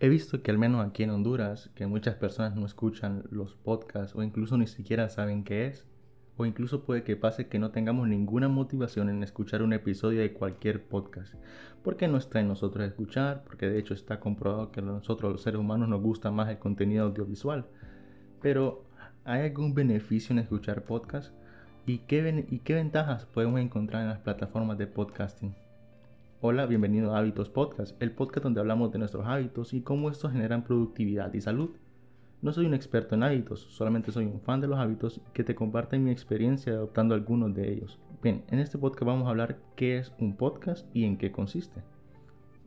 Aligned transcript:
He 0.00 0.08
visto 0.08 0.42
que 0.42 0.52
al 0.52 0.58
menos 0.58 0.86
aquí 0.86 1.02
en 1.02 1.10
Honduras, 1.10 1.70
que 1.74 1.88
muchas 1.88 2.14
personas 2.14 2.54
no 2.54 2.64
escuchan 2.66 3.24
los 3.30 3.56
podcasts 3.56 4.14
o 4.14 4.22
incluso 4.22 4.56
ni 4.56 4.68
siquiera 4.68 5.08
saben 5.08 5.42
qué 5.42 5.66
es, 5.66 5.84
o 6.36 6.46
incluso 6.46 6.84
puede 6.84 7.02
que 7.02 7.16
pase 7.16 7.48
que 7.48 7.58
no 7.58 7.72
tengamos 7.72 8.06
ninguna 8.06 8.46
motivación 8.48 9.08
en 9.10 9.24
escuchar 9.24 9.60
un 9.60 9.72
episodio 9.72 10.20
de 10.20 10.32
cualquier 10.32 10.84
podcast, 10.84 11.34
porque 11.82 12.06
no 12.06 12.16
está 12.16 12.38
en 12.38 12.46
nosotros 12.46 12.86
escuchar, 12.86 13.42
porque 13.42 13.68
de 13.68 13.80
hecho 13.80 13.92
está 13.92 14.20
comprobado 14.20 14.70
que 14.70 14.78
a 14.78 14.84
nosotros 14.84 15.32
los 15.32 15.42
seres 15.42 15.58
humanos 15.58 15.88
nos 15.88 16.00
gusta 16.00 16.30
más 16.30 16.48
el 16.48 16.58
contenido 16.58 17.06
audiovisual. 17.06 17.66
Pero, 18.40 18.84
¿hay 19.24 19.40
algún 19.42 19.74
beneficio 19.74 20.32
en 20.32 20.38
escuchar 20.38 20.84
podcasts? 20.84 21.34
¿Y 21.86 21.98
qué, 21.98 22.46
¿Y 22.48 22.60
qué 22.60 22.74
ventajas 22.74 23.26
podemos 23.26 23.58
encontrar 23.58 24.02
en 24.02 24.10
las 24.10 24.20
plataformas 24.20 24.78
de 24.78 24.86
podcasting? 24.86 25.56
Hola, 26.40 26.66
bienvenido 26.66 27.12
a 27.12 27.18
Hábitos 27.18 27.50
Podcast, 27.50 28.00
el 28.00 28.12
podcast 28.12 28.44
donde 28.44 28.60
hablamos 28.60 28.92
de 28.92 29.00
nuestros 29.00 29.26
hábitos 29.26 29.74
y 29.74 29.80
cómo 29.80 30.08
estos 30.08 30.30
generan 30.30 30.62
productividad 30.62 31.34
y 31.34 31.40
salud. 31.40 31.70
No 32.42 32.52
soy 32.52 32.66
un 32.66 32.74
experto 32.74 33.16
en 33.16 33.24
hábitos, 33.24 33.62
solamente 33.70 34.12
soy 34.12 34.26
un 34.26 34.40
fan 34.40 34.60
de 34.60 34.68
los 34.68 34.78
hábitos 34.78 35.20
que 35.32 35.42
te 35.42 35.56
comparten 35.56 36.04
mi 36.04 36.12
experiencia 36.12 36.74
adoptando 36.74 37.16
algunos 37.16 37.52
de 37.54 37.72
ellos. 37.72 37.98
Bien, 38.22 38.44
en 38.50 38.60
este 38.60 38.78
podcast 38.78 39.02
vamos 39.02 39.26
a 39.26 39.30
hablar 39.30 39.58
qué 39.74 39.98
es 39.98 40.12
un 40.20 40.36
podcast 40.36 40.86
y 40.94 41.06
en 41.06 41.18
qué 41.18 41.32
consiste. 41.32 41.82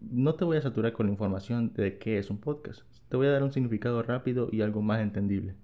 No 0.01 0.35
te 0.35 0.43
voy 0.43 0.57
a 0.57 0.61
saturar 0.61 0.91
con 0.91 1.05
la 1.05 1.13
información 1.13 1.71
de 1.73 1.97
qué 1.97 2.17
es 2.17 2.29
un 2.29 2.39
podcast, 2.39 2.81
te 3.07 3.15
voy 3.15 3.27
a 3.27 3.31
dar 3.31 3.41
un 3.41 3.53
significado 3.53 4.03
rápido 4.03 4.49
y 4.51 4.63
algo 4.63 4.81
más 4.81 4.99
entendible. 4.99 5.55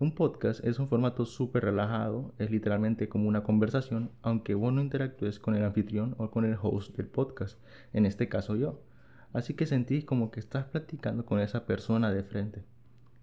Un 0.00 0.12
podcast 0.12 0.64
es 0.64 0.78
un 0.78 0.88
formato 0.88 1.26
súper 1.26 1.62
relajado, 1.62 2.32
es 2.38 2.50
literalmente 2.50 3.10
como 3.10 3.28
una 3.28 3.42
conversación, 3.42 4.10
aunque 4.22 4.54
vos 4.54 4.72
no 4.72 4.80
interactúes 4.80 5.38
con 5.38 5.54
el 5.54 5.62
anfitrión 5.62 6.14
o 6.16 6.30
con 6.30 6.46
el 6.46 6.56
host 6.58 6.96
del 6.96 7.06
podcast, 7.06 7.58
en 7.92 8.06
este 8.06 8.26
caso 8.26 8.56
yo. 8.56 8.80
Así 9.34 9.52
que 9.52 9.66
sentís 9.66 10.06
como 10.06 10.30
que 10.30 10.40
estás 10.40 10.64
platicando 10.64 11.26
con 11.26 11.38
esa 11.38 11.66
persona 11.66 12.10
de 12.10 12.22
frente. 12.22 12.64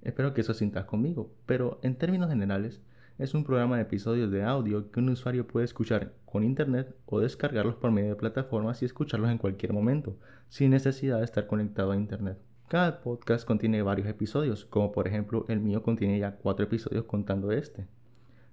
Espero 0.03 0.35
que 0.35 0.41
eso 0.41 0.53
sientas 0.53 0.85
conmigo, 0.85 1.33
pero 1.47 1.79
en 1.81 1.95
términos 1.95 2.29
generales, 2.29 2.79
es 3.17 3.33
un 3.33 3.43
programa 3.43 3.77
de 3.77 3.81
episodios 3.81 4.29
de 4.29 4.43
audio 4.43 4.91
que 4.91 4.99
un 4.99 5.09
usuario 5.09 5.47
puede 5.47 5.65
escuchar 5.65 6.13
con 6.27 6.43
internet 6.43 6.95
o 7.07 7.19
descargarlos 7.19 7.77
por 7.77 7.89
medio 7.89 8.09
de 8.09 8.17
plataformas 8.17 8.83
y 8.83 8.85
escucharlos 8.85 9.31
en 9.31 9.39
cualquier 9.39 9.73
momento, 9.73 10.15
sin 10.49 10.69
necesidad 10.69 11.17
de 11.17 11.25
estar 11.25 11.47
conectado 11.47 11.91
a 11.91 11.97
internet. 11.97 12.37
Cada 12.67 12.99
podcast 12.99 13.47
contiene 13.47 13.81
varios 13.81 14.09
episodios, 14.09 14.65
como 14.65 14.91
por 14.91 15.07
ejemplo 15.07 15.45
el 15.47 15.61
mío 15.61 15.83
contiene 15.83 16.19
ya 16.19 16.35
cuatro 16.35 16.65
episodios 16.65 17.05
contando 17.05 17.53
este. 17.53 17.87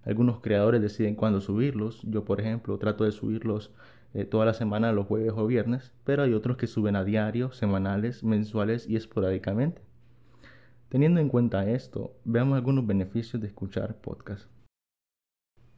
Algunos 0.04 0.38
creadores 0.38 0.80
deciden 0.80 1.16
cuándo 1.16 1.40
subirlos, 1.40 2.00
yo 2.02 2.24
por 2.24 2.40
ejemplo 2.40 2.78
trato 2.78 3.02
de 3.02 3.10
subirlos 3.10 3.72
eh, 4.12 4.24
toda 4.24 4.46
la 4.46 4.54
semana 4.54 4.92
los 4.92 5.08
jueves 5.08 5.32
o 5.34 5.44
viernes, 5.48 5.92
pero 6.04 6.22
hay 6.22 6.32
otros 6.32 6.56
que 6.56 6.68
suben 6.68 6.94
a 6.94 7.02
diario, 7.02 7.50
semanales, 7.50 8.22
mensuales 8.22 8.88
y 8.88 8.94
esporádicamente. 8.94 9.82
Teniendo 10.90 11.20
en 11.20 11.28
cuenta 11.28 11.68
esto, 11.68 12.14
veamos 12.24 12.54
algunos 12.54 12.86
beneficios 12.86 13.42
de 13.42 13.48
escuchar 13.48 13.96
podcast. 13.96 14.48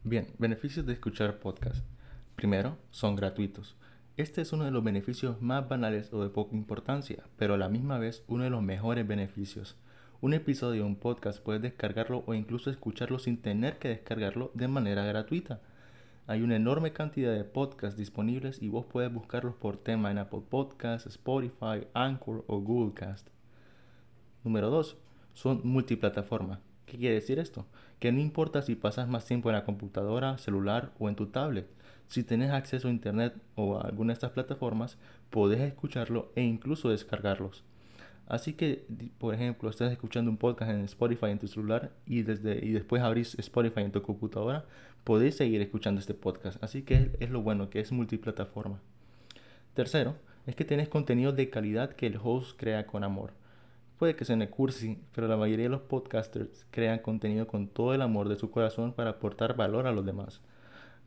Bien, 0.04 0.26
beneficios 0.38 0.84
de 0.84 0.92
escuchar 0.92 1.38
podcast. 1.38 1.86
Primero, 2.34 2.76
son 2.90 3.16
gratuitos. 3.16 3.78
Este 4.16 4.40
es 4.40 4.54
uno 4.54 4.64
de 4.64 4.70
los 4.70 4.82
beneficios 4.82 5.42
más 5.42 5.68
banales 5.68 6.10
o 6.10 6.22
de 6.22 6.30
poca 6.30 6.56
importancia, 6.56 7.24
pero 7.36 7.52
a 7.52 7.58
la 7.58 7.68
misma 7.68 7.98
vez 7.98 8.24
uno 8.28 8.44
de 8.44 8.50
los 8.50 8.62
mejores 8.62 9.06
beneficios. 9.06 9.76
Un 10.22 10.32
episodio 10.32 10.84
de 10.84 10.88
un 10.88 10.96
podcast 10.96 11.38
puedes 11.40 11.60
descargarlo 11.60 12.24
o 12.26 12.32
incluso 12.32 12.70
escucharlo 12.70 13.18
sin 13.18 13.42
tener 13.42 13.78
que 13.78 13.88
descargarlo 13.88 14.52
de 14.54 14.68
manera 14.68 15.04
gratuita. 15.04 15.60
Hay 16.26 16.40
una 16.40 16.56
enorme 16.56 16.94
cantidad 16.94 17.34
de 17.34 17.44
podcasts 17.44 17.98
disponibles 17.98 18.62
y 18.62 18.70
vos 18.70 18.86
puedes 18.86 19.12
buscarlos 19.12 19.54
por 19.54 19.76
tema 19.76 20.10
en 20.10 20.16
Apple 20.16 20.44
Podcasts, 20.48 21.06
Spotify, 21.08 21.86
Anchor 21.92 22.42
o 22.46 22.60
Google 22.60 22.94
Cast. 22.94 23.28
Número 24.44 24.70
2 24.70 24.96
son 25.34 25.60
multiplataforma. 25.62 26.60
¿Qué 26.86 26.96
quiere 26.96 27.16
decir 27.16 27.38
esto? 27.38 27.66
Que 27.98 28.12
no 28.12 28.20
importa 28.20 28.62
si 28.62 28.76
pasas 28.76 29.08
más 29.08 29.26
tiempo 29.26 29.50
en 29.50 29.56
la 29.56 29.64
computadora, 29.64 30.38
celular 30.38 30.94
o 30.98 31.10
en 31.10 31.16
tu 31.16 31.26
tablet. 31.26 31.68
Si 32.08 32.22
tienes 32.22 32.50
acceso 32.50 32.88
a 32.88 32.90
internet 32.90 33.34
o 33.54 33.78
a 33.78 33.82
alguna 33.82 34.12
de 34.12 34.14
estas 34.14 34.30
plataformas, 34.30 34.96
puedes 35.30 35.60
escucharlo 35.60 36.30
e 36.34 36.42
incluso 36.42 36.88
descargarlos. 36.88 37.64
Así 38.28 38.54
que, 38.54 38.84
por 39.18 39.34
ejemplo, 39.34 39.70
estás 39.70 39.92
escuchando 39.92 40.30
un 40.30 40.36
podcast 40.36 40.72
en 40.72 40.84
Spotify 40.84 41.26
en 41.26 41.38
tu 41.38 41.46
celular 41.46 41.92
y, 42.06 42.22
desde, 42.22 42.64
y 42.64 42.72
después 42.72 43.02
abrís 43.02 43.38
Spotify 43.38 43.82
en 43.82 43.92
tu 43.92 44.02
computadora, 44.02 44.64
podés 45.04 45.36
seguir 45.36 45.60
escuchando 45.60 46.00
este 46.00 46.14
podcast. 46.14 46.62
Así 46.62 46.82
que 46.82 47.12
es 47.20 47.30
lo 47.30 47.42
bueno, 47.42 47.70
que 47.70 47.78
es 47.80 47.92
multiplataforma. 47.92 48.80
Tercero, 49.74 50.16
es 50.46 50.56
que 50.56 50.64
tienes 50.64 50.88
contenido 50.88 51.32
de 51.32 51.50
calidad 51.50 51.92
que 51.92 52.06
el 52.06 52.18
host 52.22 52.58
crea 52.58 52.86
con 52.86 53.04
amor. 53.04 53.32
Puede 53.98 54.16
que 54.16 54.24
suene 54.24 54.50
cursi, 54.50 54.98
pero 55.14 55.28
la 55.28 55.36
mayoría 55.36 55.66
de 55.66 55.70
los 55.70 55.82
podcasters 55.82 56.66
crean 56.70 56.98
contenido 56.98 57.46
con 57.46 57.68
todo 57.68 57.94
el 57.94 58.02
amor 58.02 58.28
de 58.28 58.36
su 58.36 58.50
corazón 58.50 58.92
para 58.92 59.10
aportar 59.10 59.56
valor 59.56 59.86
a 59.86 59.92
los 59.92 60.04
demás. 60.04 60.40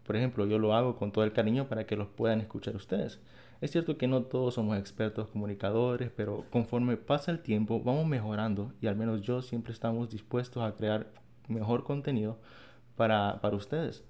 Por 0.09 0.16
ejemplo, 0.16 0.47
yo 0.47 0.58
lo 0.58 0.74
hago 0.74 0.96
con 0.96 1.12
todo 1.12 1.24
el 1.24 1.34
cariño 1.34 1.68
para 1.68 1.86
que 1.86 1.96
los 1.96 2.08
puedan 2.08 2.42
escuchar 2.42 2.75
ustedes. 2.75 3.20
Es 3.62 3.70
cierto 3.70 3.96
que 3.96 4.08
no 4.08 4.24
todos 4.24 4.56
somos 4.56 4.75
expertos 4.80 5.28
comunicadores, 5.28 6.09
pero 6.09 6.46
conforme 6.50 6.97
pasa 6.97 7.30
el 7.30 7.42
tiempo 7.42 7.80
vamos 7.84 8.08
mejorando 8.08 8.74
y 8.81 8.88
al 8.88 8.96
menos 8.96 9.22
yo 9.22 9.44
siempre 9.44 9.72
estamos 9.72 10.09
dispuestos 10.09 10.64
a 10.64 10.75
crear 10.75 11.12
mejor 11.48 11.84
contenido 11.84 12.40
para, 12.96 13.40
para 13.40 13.56
ustedes. 13.56 14.03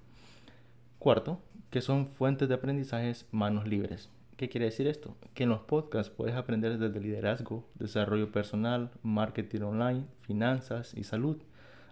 Cuarto, 0.98 1.38
que 1.68 1.82
son 1.82 2.06
fuentes 2.06 2.48
de 2.48 2.54
aprendizajes 2.54 3.26
manos 3.30 3.68
libres. 3.68 4.08
¿Qué 4.38 4.48
quiere 4.48 4.64
decir 4.64 4.86
esto? 4.86 5.18
Que 5.34 5.42
en 5.42 5.50
los 5.50 5.60
podcasts 5.60 6.10
puedes 6.10 6.34
aprender 6.34 6.78
desde 6.78 6.98
liderazgo, 6.98 7.68
desarrollo 7.74 8.32
personal, 8.32 8.90
marketing 9.02 9.60
online, 9.60 10.06
finanzas 10.22 10.94
y 10.94 11.04
salud. 11.04 11.36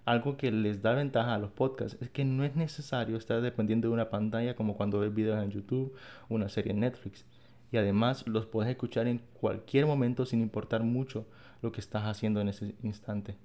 Algo 0.08 0.38
que 0.38 0.50
les 0.50 0.80
da 0.80 0.94
ventaja 0.94 1.34
a 1.34 1.38
los 1.38 1.50
podcasts 1.50 1.98
es 2.00 2.08
que 2.08 2.24
no 2.24 2.42
es 2.42 2.56
necesario 2.56 3.18
estar 3.18 3.42
dependiendo 3.42 3.88
de 3.88 3.92
una 3.92 4.08
pantalla 4.08 4.56
como 4.56 4.74
cuando 4.74 5.00
ves 5.00 5.12
videos 5.12 5.44
en 5.44 5.50
YouTube 5.50 5.94
una 6.30 6.48
serie 6.48 6.72
en 6.72 6.80
Netflix. 6.80 7.26
Y 7.70 7.76
además 7.76 8.26
los 8.26 8.46
puedes 8.46 8.70
escuchar 8.70 9.06
en 9.06 9.20
cualquier 9.38 9.84
momento 9.84 10.24
sin 10.24 10.40
importar 10.40 10.82
mucho 10.82 11.26
lo 11.60 11.72
que 11.72 11.82
estás 11.82 12.04
haciendo 12.04 12.40
en 12.40 12.48
ese 12.48 12.74
instante. 12.82 13.36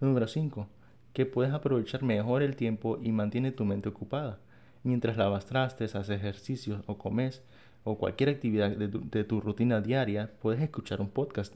Número 0.00 0.26
5. 0.26 0.66
Que 1.12 1.26
puedes 1.26 1.52
aprovechar 1.52 2.02
mejor 2.02 2.42
el 2.42 2.56
tiempo 2.56 2.98
y 3.02 3.12
mantiene 3.12 3.52
tu 3.52 3.66
mente 3.66 3.90
ocupada. 3.90 4.38
Mientras 4.82 5.18
lavas 5.18 5.44
trastes, 5.44 5.94
haces 5.94 6.16
ejercicios 6.16 6.84
o 6.86 6.96
comes, 6.96 7.42
o 7.84 7.98
cualquier 7.98 8.30
actividad 8.30 8.70
de 8.70 9.24
tu, 9.24 9.42
rutina 9.42 9.82
diaria, 9.82 10.32
puedes 10.40 10.62
escuchar 10.62 11.02
un 11.02 11.10
podcast. 11.10 11.54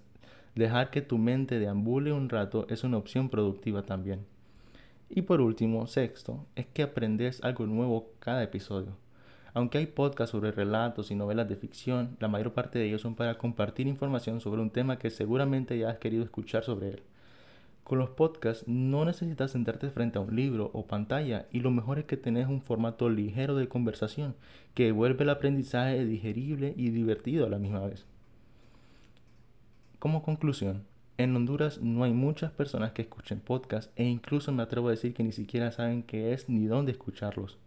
Dejar 0.54 0.90
que 0.90 1.02
tu 1.02 1.18
mente 1.18 1.58
deambule 1.58 2.12
un 2.12 2.28
rato 2.28 2.66
es 2.68 2.84
una 2.84 2.96
opción 2.96 3.28
productiva 3.28 3.82
también. 3.82 4.26
Y 5.08 5.22
por 5.22 5.40
último, 5.40 5.86
sexto, 5.86 6.46
es 6.54 6.66
que 6.66 6.82
aprendes 6.82 7.42
algo 7.42 7.66
nuevo 7.66 8.10
cada 8.18 8.42
episodio. 8.42 8.96
Aunque 9.54 9.78
hay 9.78 9.86
podcasts 9.86 10.30
sobre 10.32 10.52
relatos 10.52 11.10
y 11.10 11.16
novelas 11.16 11.48
de 11.48 11.56
ficción, 11.56 12.16
la 12.20 12.28
mayor 12.28 12.52
parte 12.52 12.78
de 12.78 12.86
ellos 12.86 13.00
son 13.00 13.16
para 13.16 13.36
compartir 13.36 13.88
información 13.88 14.40
sobre 14.40 14.62
un 14.62 14.70
tema 14.70 14.98
que 14.98 15.10
seguramente 15.10 15.76
ya 15.78 15.90
has 15.90 15.98
querido 15.98 16.22
escuchar 16.22 16.62
sobre 16.62 16.90
él. 16.90 17.02
Con 17.82 17.98
los 17.98 18.10
podcasts 18.10 18.68
no 18.68 19.04
necesitas 19.04 19.50
sentarte 19.50 19.90
frente 19.90 20.18
a 20.18 20.20
un 20.20 20.36
libro 20.36 20.70
o 20.74 20.86
pantalla 20.86 21.46
y 21.50 21.58
lo 21.58 21.72
mejor 21.72 21.98
es 21.98 22.04
que 22.04 22.16
tenés 22.16 22.46
un 22.46 22.62
formato 22.62 23.08
ligero 23.08 23.56
de 23.56 23.68
conversación 23.68 24.36
que 24.74 24.92
vuelve 24.92 25.24
el 25.24 25.30
aprendizaje 25.30 26.04
digerible 26.04 26.72
y 26.76 26.90
divertido 26.90 27.46
a 27.46 27.50
la 27.50 27.58
misma 27.58 27.80
vez. 27.80 28.06
Como 30.00 30.22
conclusión, 30.22 30.86
en 31.18 31.36
Honduras 31.36 31.82
no 31.82 32.04
hay 32.04 32.14
muchas 32.14 32.50
personas 32.50 32.92
que 32.92 33.02
escuchen 33.02 33.38
podcasts 33.38 33.92
e 33.96 34.04
incluso 34.04 34.50
me 34.50 34.62
atrevo 34.62 34.88
a 34.88 34.92
decir 34.92 35.12
que 35.12 35.22
ni 35.22 35.32
siquiera 35.32 35.72
saben 35.72 36.02
qué 36.04 36.32
es 36.32 36.48
ni 36.48 36.64
dónde 36.64 36.92
escucharlos. 36.92 37.58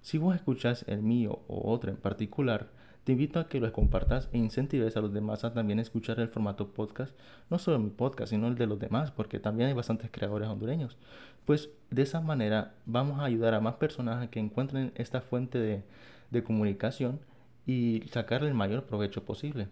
Si 0.00 0.18
vos 0.18 0.34
escuchas 0.34 0.84
el 0.88 1.00
mío 1.00 1.42
o 1.46 1.70
otro 1.70 1.92
en 1.92 1.96
particular, 1.96 2.70
te 3.04 3.12
invito 3.12 3.38
a 3.38 3.48
que 3.48 3.60
los 3.60 3.70
compartas 3.70 4.28
e 4.32 4.38
incentives 4.38 4.96
a 4.96 5.00
los 5.00 5.12
demás 5.12 5.44
a 5.44 5.54
también 5.54 5.78
escuchar 5.78 6.18
el 6.18 6.26
formato 6.26 6.72
podcast, 6.72 7.16
no 7.50 7.60
solo 7.60 7.78
mi 7.78 7.90
podcast, 7.90 8.30
sino 8.30 8.48
el 8.48 8.56
de 8.56 8.66
los 8.66 8.80
demás, 8.80 9.12
porque 9.12 9.38
también 9.38 9.68
hay 9.68 9.74
bastantes 9.74 10.10
creadores 10.10 10.48
hondureños. 10.48 10.98
Pues 11.44 11.70
de 11.90 12.02
esa 12.02 12.20
manera 12.20 12.74
vamos 12.84 13.20
a 13.20 13.26
ayudar 13.26 13.54
a 13.54 13.60
más 13.60 13.74
personas 13.76 14.20
a 14.20 14.28
que 14.28 14.40
encuentren 14.40 14.90
esta 14.96 15.20
fuente 15.20 15.60
de, 15.60 15.84
de 16.32 16.42
comunicación 16.42 17.20
y 17.64 18.02
sacarle 18.10 18.48
el 18.48 18.54
mayor 18.54 18.86
provecho 18.86 19.22
posible. 19.22 19.68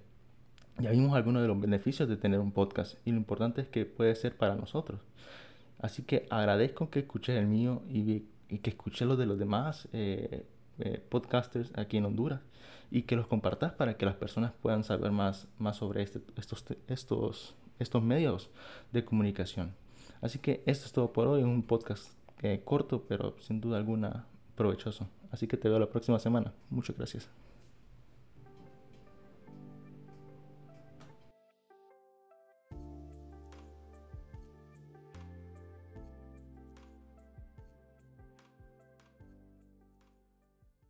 Ya 0.79 0.91
vimos 0.91 1.15
algunos 1.15 1.43
de 1.43 1.49
los 1.49 1.61
beneficios 1.61 2.09
de 2.09 2.17
tener 2.17 2.41
un 2.41 2.53
podcast 2.53 2.95
y 3.05 3.11
lo 3.11 3.17
importante 3.17 3.61
es 3.61 3.69
que 3.69 3.85
puede 3.85 4.15
ser 4.15 4.37
para 4.37 4.55
nosotros. 4.55 5.01
Así 5.81 6.03
que 6.03 6.27
agradezco 6.31 6.91
que 6.91 7.01
escuches 7.01 7.37
el 7.37 7.47
mío 7.47 7.83
y, 7.89 8.25
que 8.59 8.71
escuches 8.71 9.07
los 9.07 9.19
de 9.19 9.27
los 9.27 9.39
demás. 9.39 9.89
Eh, 9.93 10.47
eh, 10.81 11.03
podcasters 11.09 11.73
aquí 11.77 11.97
en 11.97 12.05
Honduras 12.05 12.41
y 12.93 13.03
que 13.03 13.17
los 13.17 13.27
compartas 13.27 13.73
para 13.73 13.97
que 13.97 14.07
las 14.07 14.15
personas 14.15 14.53
puedan 14.63 14.85
saber 14.85 15.11
más, 15.11 15.49
más 15.59 15.77
sobre 15.77 16.05
este, 16.05 16.21
estos, 16.37 16.65
estos, 16.87 17.57
estos 17.81 18.03
medios 18.03 18.49
de 18.93 19.05
comunicación. 19.05 19.75
Así 20.21 20.39
que 20.39 20.63
esto 20.67 20.87
es 20.87 20.93
todo 20.93 21.13
por 21.13 21.27
hoy, 21.27 21.43
un 21.43 21.65
podcast 21.65 22.13
eh, 22.43 22.63
corto 22.65 23.03
pero 23.09 23.35
sin 23.41 23.61
duda 23.61 23.77
alguna 23.77 24.27
provechoso. 24.55 25.09
Así 25.33 25.49
que 25.49 25.57
te 25.57 25.69
veo 25.69 25.81
la 25.81 25.91
próxima 25.91 26.21
semana. 26.21 26.53
Muchas 26.71 26.97
gracias. 26.97 27.29